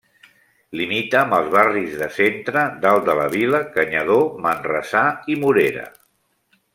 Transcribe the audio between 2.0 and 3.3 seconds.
Centre, Dalt de la